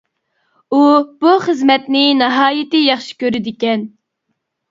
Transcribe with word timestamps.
ئۇ 0.75 0.79
بۇ 1.25 1.33
خىزمەتنى 1.43 2.01
ناھايىتى 2.21 2.81
ياخشى 2.85 3.17
كۆرىدىكەن. 3.25 3.85